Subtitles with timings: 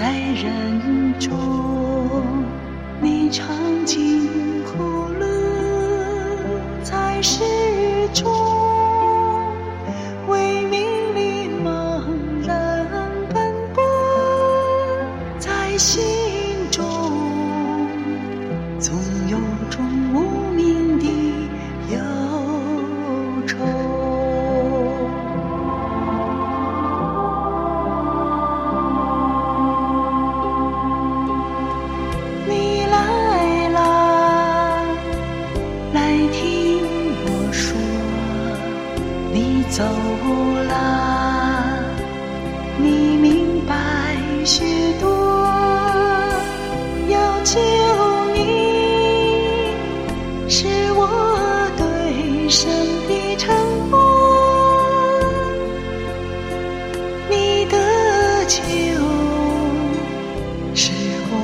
[0.00, 1.28] 在人中，
[3.02, 5.26] 你尝尽苦乐；
[6.82, 7.44] 在世
[8.14, 8.32] 中，
[10.26, 10.80] 为名
[11.14, 12.00] 利茫
[12.46, 12.86] 然
[13.28, 13.82] 奔波；
[15.38, 16.29] 在心
[39.70, 39.84] 走
[40.68, 41.78] 啦，
[42.76, 44.64] 你明白许
[45.00, 45.08] 多，
[47.08, 47.60] 要求
[48.34, 49.72] 你，
[50.48, 51.06] 是我
[51.78, 52.68] 对神
[53.06, 53.54] 的承
[53.90, 53.96] 诺，
[57.30, 57.78] 你的
[58.48, 58.60] 救。
[60.74, 60.90] 是
[61.30, 61.34] 我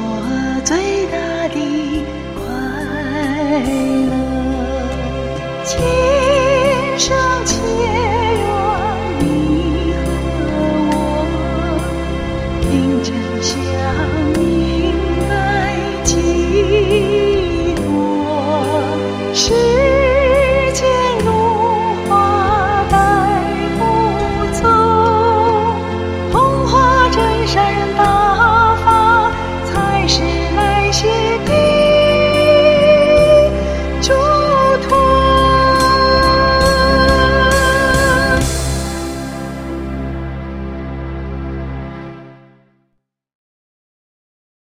[0.64, 1.16] 最大
[1.54, 1.56] 的
[2.34, 2.42] 快
[3.62, 3.95] 乐。
[12.76, 14.25] 定真相。